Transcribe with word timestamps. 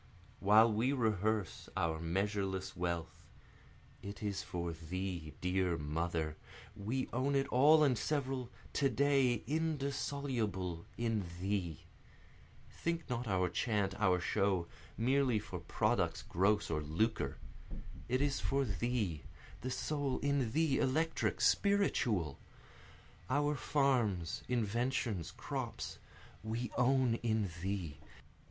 While 0.39 0.73
we 0.73 0.93
rehearse 0.93 1.69
our 1.77 1.99
measureless 1.99 2.75
wealth, 2.75 3.23
it 4.01 4.23
is 4.23 4.41
for 4.41 4.73
thee, 4.73 5.35
dear 5.41 5.77
Mother, 5.77 6.37
We 6.75 7.07
own 7.13 7.35
it 7.35 7.47
all 7.49 7.83
and 7.83 7.95
several 7.95 8.49
to 8.73 8.89
day 8.89 9.43
indissoluble 9.45 10.87
in 10.97 11.25
thee; 11.39 11.83
Think 12.71 13.11
not 13.11 13.27
our 13.27 13.47
chant, 13.47 13.93
our 13.99 14.19
show, 14.19 14.65
merely 14.97 15.37
for 15.37 15.59
products 15.59 16.23
gross 16.23 16.71
or 16.71 16.81
lucre 16.81 17.37
it 18.09 18.23
is 18.23 18.39
for 18.39 18.65
thee, 18.65 19.21
the 19.61 19.69
soul 19.69 20.17
in 20.21 20.51
thee, 20.51 20.79
electric, 20.79 21.41
spiritual! 21.41 22.39
Our 23.29 23.53
farms, 23.53 24.41
inventions, 24.47 25.29
crops, 25.29 25.99
we 26.43 26.71
own 26.75 27.19
in 27.21 27.51
thee! 27.61 27.99